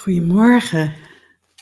[0.00, 0.94] Goedemorgen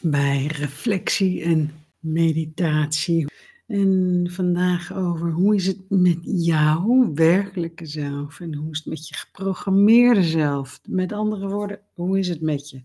[0.03, 3.27] bij reflectie en meditatie.
[3.67, 9.09] En vandaag over hoe is het met jouw werkelijke zelf en hoe is het met
[9.09, 10.81] je geprogrammeerde zelf.
[10.89, 12.83] Met andere woorden, hoe is het met je?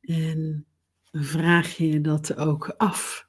[0.00, 0.66] En
[1.12, 3.28] vraag je dat ook af.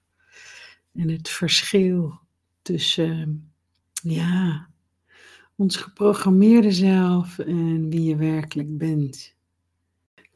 [0.93, 2.19] En het verschil
[2.61, 3.51] tussen,
[3.91, 4.69] ja,
[5.55, 9.39] ons geprogrammeerde zelf en wie je werkelijk bent.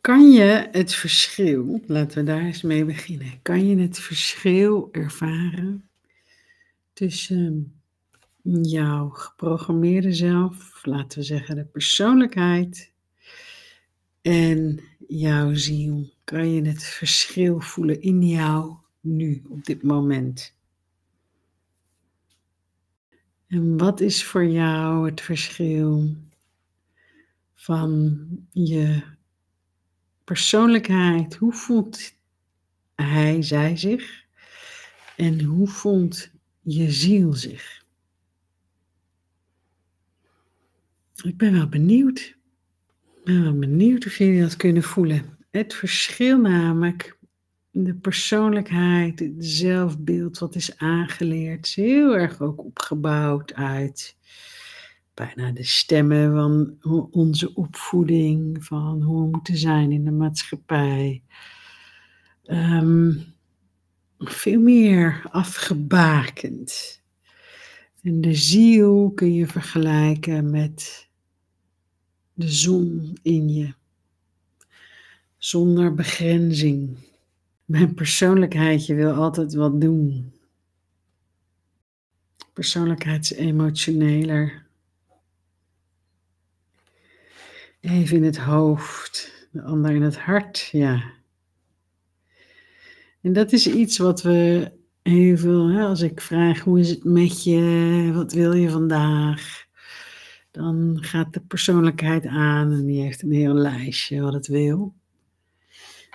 [0.05, 5.89] Kan je het verschil, laten we daar eens mee beginnen, kan je het verschil ervaren
[6.93, 7.73] tussen
[8.61, 12.91] jouw geprogrammeerde zelf, laten we zeggen de persoonlijkheid,
[14.21, 16.13] en jouw ziel?
[16.23, 20.55] Kan je het verschil voelen in jou nu, op dit moment?
[23.47, 26.15] En wat is voor jou het verschil
[27.53, 28.17] van
[28.51, 29.13] je
[30.25, 31.35] persoonlijkheid?
[31.35, 32.13] Hoe voelt
[32.95, 34.23] hij, zij zich?
[35.15, 36.29] En hoe voelt
[36.61, 37.83] je ziel zich?
[41.23, 42.19] Ik ben wel benieuwd.
[43.15, 45.37] Ik ben wel benieuwd of jullie dat kunnen voelen.
[45.51, 47.17] Het verschil namelijk,
[47.71, 54.17] de persoonlijkheid, het zelfbeeld wat is aangeleerd, is heel erg ook opgebouwd uit
[55.15, 56.77] bijna de stemmen van
[57.11, 61.23] onze opvoeding, van hoe we moeten zijn in de maatschappij.
[62.43, 63.13] Ehm,
[64.17, 67.01] veel meer afgebakend.
[68.01, 71.09] En de ziel kun je vergelijken met
[72.33, 73.73] de zon in je,
[75.37, 76.97] zonder begrenzing.
[77.65, 80.33] Mijn persoonlijkheidje wil altijd wat doen.
[82.53, 84.64] Persoonlijkheid is emotioneler.
[87.85, 91.03] Even in het hoofd, de ander in het hart, ja.
[93.21, 97.43] En dat is iets wat we heel veel, als ik vraag hoe is het met
[97.43, 99.65] je, wat wil je vandaag,
[100.51, 104.93] dan gaat de persoonlijkheid aan en die heeft een heel lijstje wat het wil.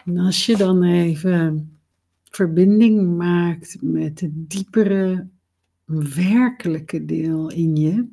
[0.05, 1.79] En als je dan even
[2.25, 5.29] verbinding maakt met het diepere,
[6.15, 8.09] werkelijke deel in je,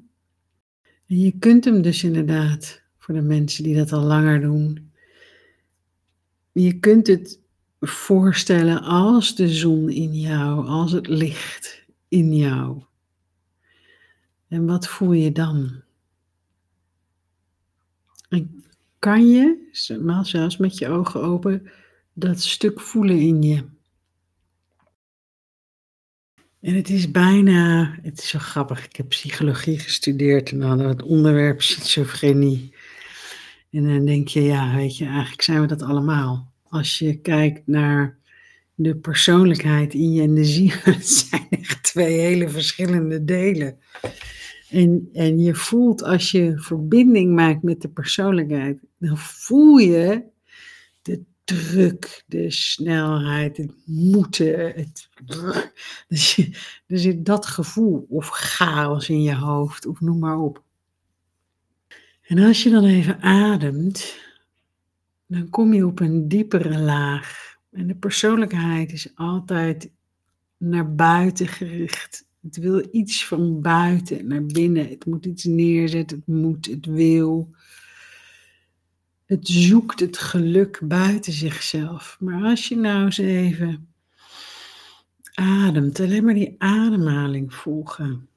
[1.07, 4.91] en je kunt hem dus inderdaad voor de mensen die dat al langer doen.
[6.51, 7.40] Je kunt het
[7.79, 12.84] voorstellen als de zon in jou, als het licht in jou.
[14.47, 15.81] En wat voel je dan?
[18.29, 18.63] En
[19.00, 19.68] kan je,
[20.22, 21.72] zelfs met je ogen open,
[22.13, 23.63] dat stuk voelen in je?
[26.59, 31.01] En het is bijna, het is zo grappig, ik heb psychologie gestudeerd en dan het
[31.01, 32.74] onderwerp schizofrenie.
[33.77, 36.51] En dan denk je, ja, weet je, eigenlijk zijn we dat allemaal.
[36.63, 38.17] Als je kijkt naar
[38.75, 43.77] de persoonlijkheid in je en de ziel, het zijn echt twee hele verschillende delen.
[44.69, 50.23] En, en je voelt als je verbinding maakt met de persoonlijkheid, dan voel je
[51.01, 54.59] de druk, de snelheid, het moeten.
[54.75, 55.09] Het,
[56.07, 56.38] dus
[56.88, 60.65] er zit dat gevoel of chaos in je hoofd, of noem maar op.
[62.27, 64.19] En als je dan even ademt,
[65.27, 67.55] dan kom je op een diepere laag.
[67.71, 69.91] En de persoonlijkheid is altijd
[70.57, 72.25] naar buiten gericht.
[72.41, 74.89] Het wil iets van buiten naar binnen.
[74.89, 76.17] Het moet iets neerzetten.
[76.17, 77.55] Het moet, het wil.
[79.25, 82.17] Het zoekt het geluk buiten zichzelf.
[82.19, 83.88] Maar als je nou eens even
[85.33, 88.27] ademt, alleen maar die ademhaling volgen.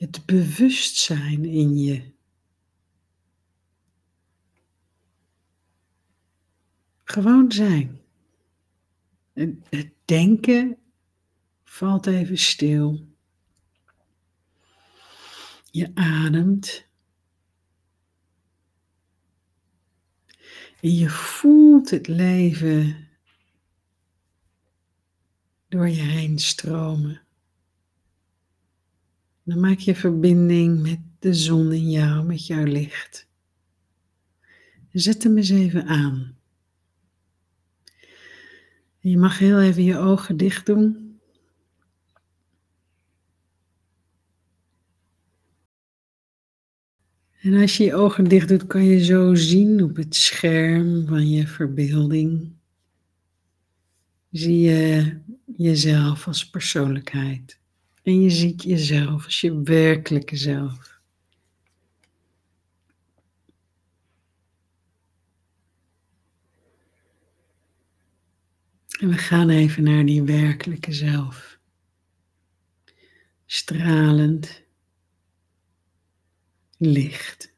[0.00, 2.12] Het bewustzijn in je.
[7.04, 8.00] Gewoon zijn.
[9.68, 10.76] Het denken
[11.64, 13.08] valt even stil.
[15.70, 16.86] Je ademt.
[20.80, 23.08] En je voelt het leven
[25.68, 27.22] door je heen stromen.
[29.50, 33.28] Dan maak je verbinding met de zon in jou, met jouw licht.
[34.92, 36.36] Zet hem eens even aan.
[39.00, 41.18] je mag heel even je ogen dicht doen.
[47.40, 51.30] En als je je ogen dicht doet, kan je zo zien op het scherm van
[51.30, 52.52] je verbeelding.
[54.30, 55.18] Zie je
[55.56, 57.59] jezelf als persoonlijkheid.
[58.02, 61.00] En je ziet jezelf als je werkelijke zelf.
[69.00, 71.58] En we gaan even naar die werkelijke zelf.
[73.46, 74.62] Stralend
[76.76, 77.54] licht.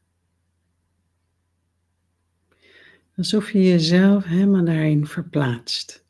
[3.16, 6.01] Alsof je jezelf helemaal daarin verplaatst.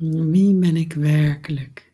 [0.00, 1.87] Wie ben ik werkelijk?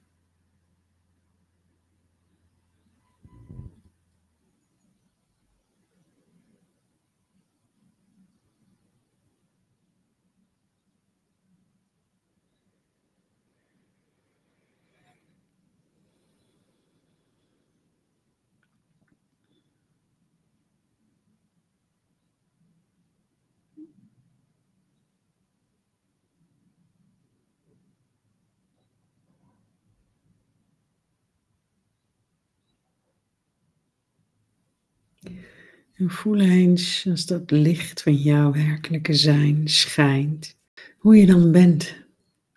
[35.95, 40.57] En voel eens als dat licht van jouw werkelijke zijn schijnt,
[40.99, 41.97] hoe je dan bent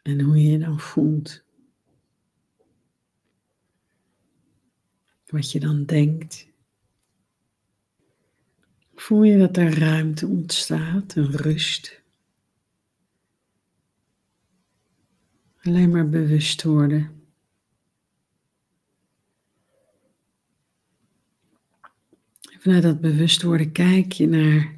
[0.01, 1.43] en hoe je je dan voelt.
[5.25, 6.47] Wat je dan denkt.
[8.95, 12.01] Voel je dat er ruimte ontstaat, een rust.
[15.61, 17.16] Alleen maar bewust worden.
[22.59, 24.75] Vanuit dat bewust worden kijk je naar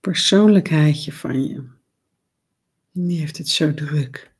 [0.00, 1.68] persoonlijkheidje van je.
[2.92, 4.32] Die heeft het zo druk.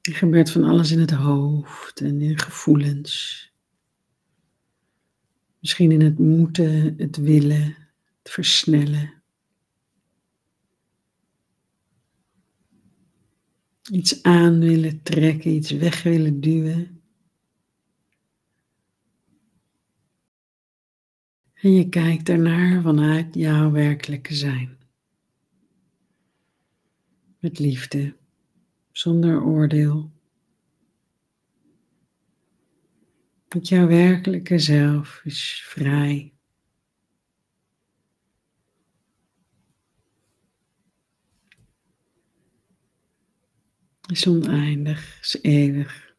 [0.00, 3.44] Er gebeurt van alles in het hoofd en in gevoelens.
[5.58, 7.76] Misschien in het moeten, het willen,
[8.22, 9.12] het versnellen.
[13.90, 16.99] Iets aan willen trekken, iets weg willen duwen.
[21.60, 24.78] En je kijkt ernaar vanuit jouw werkelijke zijn.
[27.38, 28.16] Met liefde,
[28.92, 30.10] zonder oordeel.
[33.48, 36.34] Want jouw werkelijke zelf is vrij.
[44.06, 46.09] Is oneindig, is eeuwig.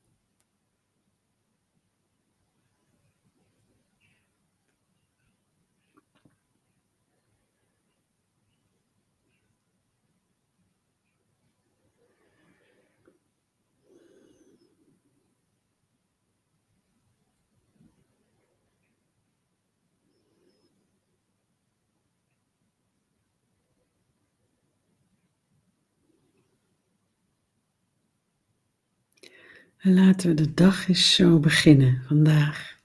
[29.82, 32.80] Laten we de dag eens zo beginnen vandaag.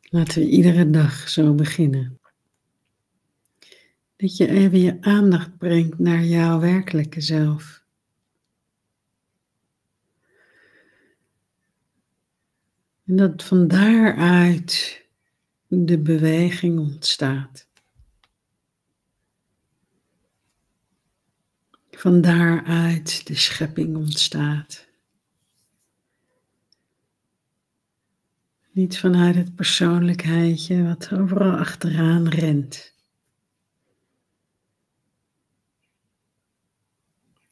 [0.00, 2.20] Laten we iedere dag zo beginnen.
[4.16, 7.84] Dat je even je aandacht brengt naar jouw werkelijke zelf.
[13.04, 15.04] En dat van daaruit
[15.66, 17.65] de beweging ontstaat.
[21.96, 24.88] Van daaruit de schepping ontstaat.
[28.70, 32.94] Niet vanuit het persoonlijkheidje wat overal achteraan rent.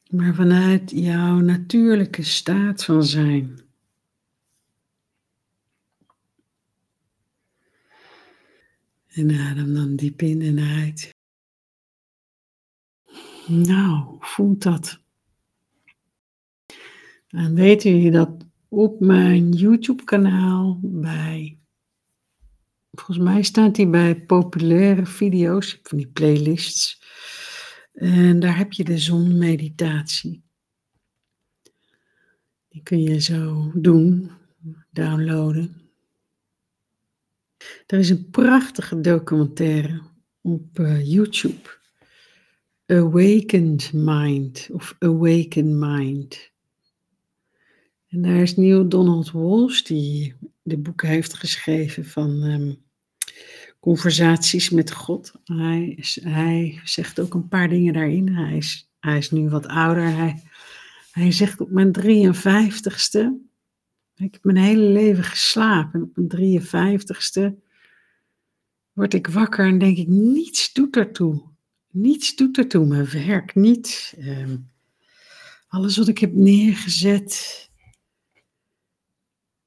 [0.09, 3.59] Maar vanuit jouw natuurlijke staat van zijn.
[9.07, 11.13] En adem dan diep in en uit.
[13.47, 14.99] Nou, voelt dat?
[17.27, 21.59] En weten jullie dat op mijn YouTube-kanaal bij,
[22.91, 27.03] volgens mij staat die bij populaire video's, van die playlists.
[27.93, 30.43] En daar heb je de zonmeditatie.
[32.67, 34.31] Die kun je zo doen,
[34.91, 35.81] downloaden.
[37.87, 40.01] Er is een prachtige documentaire
[40.41, 41.83] op uh, YouTube.
[42.87, 46.51] Awakened Mind of Awaken Mind.
[48.07, 52.83] En daar is Neil Donald Walsh, die de boeken heeft geschreven van um,
[53.79, 55.33] conversaties met God.
[55.43, 58.29] Hij, hij, zegt ook een paar dingen daarin.
[58.29, 60.15] Hij is, hij is nu wat ouder.
[60.15, 60.43] Hij,
[61.11, 63.53] hij zegt op mijn 53ste,
[64.15, 65.99] ik heb mijn hele leven geslapen.
[65.99, 67.63] En op mijn 53ste
[68.93, 71.54] word ik wakker en denk ik, niets doet ertoe.
[71.95, 74.15] Niets doet ertoe, mijn werk niet.
[74.19, 74.69] Um,
[75.67, 77.69] alles wat ik heb neergezet.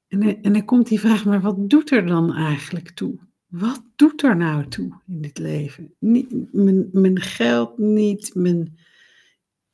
[0.07, 3.19] En, en dan komt die vraag, maar wat doet er dan eigenlijk toe?
[3.49, 5.93] wat doet er nou toe in dit leven?
[5.99, 8.77] Niet, mijn, mijn geld niet, mijn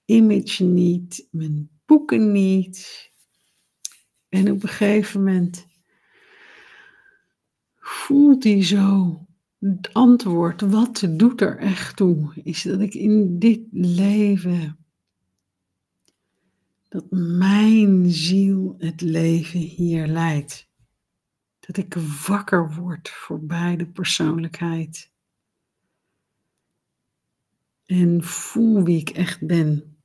[0.06, 3.12] image niet, mijn boeken niet.
[4.30, 5.68] En op een gegeven moment
[7.76, 9.20] voelt hij zo
[9.66, 14.78] het antwoord, wat doet er echt toe, is dat ik in dit leven,
[16.88, 20.70] dat mijn ziel het leven hier leidt.
[21.60, 21.94] Dat ik
[22.28, 25.12] wakker word voor beide persoonlijkheid.
[27.86, 29.98] En voel wie ik echt ben.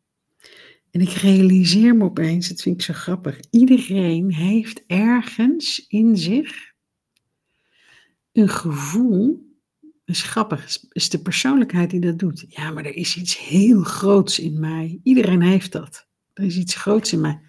[0.90, 6.72] En ik realiseer me opeens, dat vind ik zo grappig, iedereen heeft ergens in zich
[8.32, 9.49] een gevoel
[10.10, 12.44] is grappig, is de persoonlijkheid die dat doet.
[12.48, 15.00] Ja, maar er is iets heel groots in mij.
[15.02, 16.06] Iedereen heeft dat.
[16.32, 17.40] Er is iets groots in mij.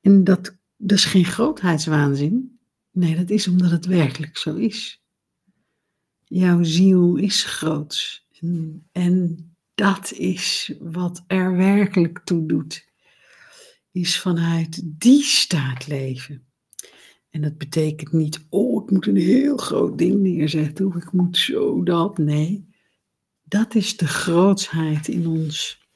[0.00, 2.58] En dat, dat is geen grootheidswaanzin.
[2.90, 5.02] Nee, dat is omdat het werkelijk zo is.
[6.24, 8.26] Jouw ziel is groots.
[8.40, 9.44] En, en
[9.74, 12.88] dat is wat er werkelijk toe doet.
[13.92, 16.49] Is vanuit die staat leven.
[17.30, 21.36] En dat betekent niet, oh, ik moet een heel groot ding neerzetten, of ik moet
[21.36, 22.18] zo dat.
[22.18, 22.68] Nee,
[23.42, 25.88] dat is de grootsheid in ons.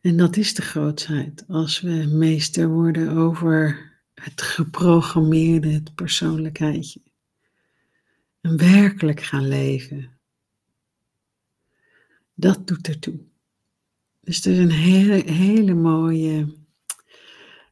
[0.00, 7.00] En dat is de grootsheid als we meester worden over het geprogrammeerde, het persoonlijkheidje.
[8.40, 10.18] En werkelijk gaan leven.
[12.34, 13.20] Dat doet ertoe.
[14.20, 16.58] Dus het is een hele, hele mooie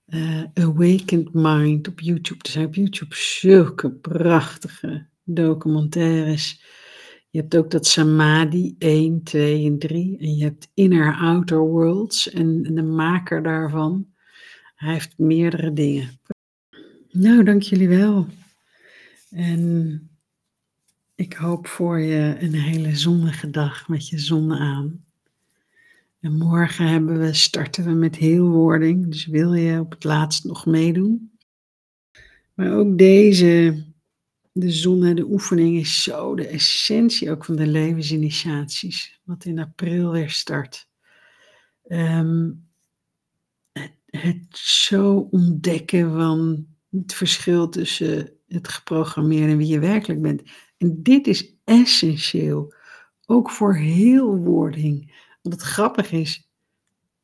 [0.09, 2.45] uh, Awakened Mind op YouTube.
[2.45, 6.62] Er zijn op YouTube zulke prachtige documentaires.
[7.31, 10.19] Je hebt ook dat Samadhi 1, 2 en 3.
[10.19, 12.31] En je hebt Inner Outer Worlds.
[12.31, 14.07] En, de maker daarvan,
[14.75, 16.21] hij heeft meerdere dingen.
[17.11, 18.27] Nou, dank jullie wel.
[19.31, 20.11] En
[21.15, 25.05] ik hoop voor je een hele zonnige dag met je zon aan.
[26.21, 29.11] En morgen hebben we, starten we met heelwording.
[29.11, 31.39] Dus wil je op het laatst nog meedoen?
[32.55, 33.85] Maar ook deze,
[34.53, 39.21] de zon en de oefening is zo de essentie ook van de levensinitiaties.
[39.25, 40.89] Wat in april weer start.
[41.87, 42.51] Ehm,
[43.73, 50.43] het, het zo ontdekken van het verschil tussen het geprogrammeerde en wie je werkelijk bent.
[50.77, 52.75] En dit is essentieel.
[53.27, 56.49] Ook voor heelwording want het grappige is,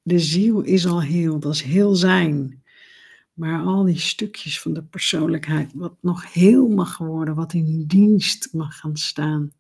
[0.03, 2.63] de ziel is al heel, dat is heel zijn.
[3.33, 8.53] Maar al die stukjes van de persoonlijkheid, wat nog heel mag worden, wat in dienst
[8.53, 9.53] mag gaan staan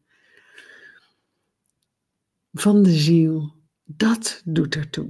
[2.52, 3.52] van de ziel,
[3.84, 5.08] dat doet ertoe.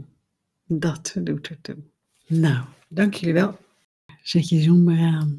[0.67, 1.77] Dat doet ertoe.
[2.27, 3.59] Nou, dank jullie wel.
[4.23, 5.39] Zet je zoom maar aan.